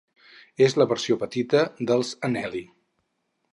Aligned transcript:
És 0.67 0.75
la 0.81 0.87
versió 0.93 1.17
petita 1.25 1.63
dels 1.91 2.17
anelli. 2.31 2.65